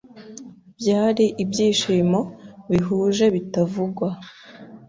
Byari 0.77 1.25
ibyishimo 1.43 2.19
bihuje 2.71 3.25
bitavugwa. 3.35 4.09